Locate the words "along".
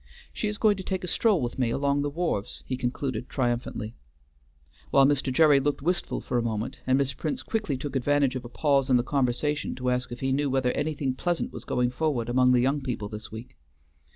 1.69-2.01